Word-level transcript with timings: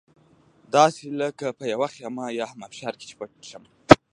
داسې 0.75 1.05
لکه 1.21 1.45
په 1.57 1.63
یوه 1.73 1.87
خېمه 1.93 2.25
یا 2.39 2.45
هم 2.51 2.59
ابشار 2.67 2.93
کې 2.99 3.05
چې 3.09 3.15
پټ 3.19 3.31
شم. 3.49 3.63